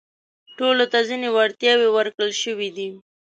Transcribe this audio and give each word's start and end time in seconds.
ټولو 0.57 0.85
ته 0.91 0.99
ځينې 1.07 1.27
وړتياوې 1.31 1.89
ورکړل 1.93 2.31
شوي 2.43 2.69
دي. 2.77 2.89